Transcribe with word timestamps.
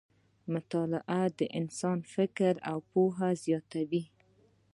مطالعه 0.53 1.23
د 1.39 1.41
انسان 1.59 1.99
فکر 2.13 2.53
او 2.69 2.77
پوهه 2.91 3.29
زیاتوي. 3.43 4.03